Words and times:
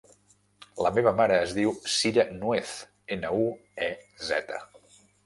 La 0.85 0.91
meva 0.93 1.11
mare 1.19 1.35
es 1.41 1.53
diu 1.57 1.73
Cira 1.95 2.25
Nuez: 2.39 2.71
ena, 3.17 3.31
u, 3.43 3.45
e, 3.89 3.91
zeta. 4.31 4.59